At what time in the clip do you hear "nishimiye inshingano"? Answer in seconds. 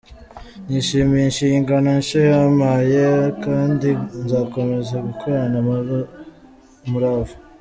0.67-1.89